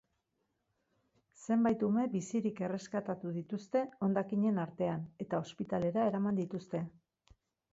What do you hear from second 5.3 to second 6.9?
ospitalera eraman dituzte.